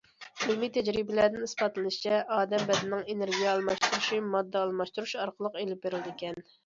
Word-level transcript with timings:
ئىلمىي 0.43 0.69
تەجرىبىلەردىن 0.77 1.43
ئىسپاتلىنىشىچە، 1.47 2.21
ئادەم 2.37 2.65
بەدىنىنىڭ 2.71 3.05
ئېنېرگىيە 3.15 3.53
ئالماشتۇرۇشى 3.53 4.23
ماددا 4.31 4.65
ئالماشتۇرۇش 4.67 5.15
ئارقىلىق 5.21 5.61
ئېلىپ 5.63 5.85
بېرىلىدىكەن. 5.85 6.43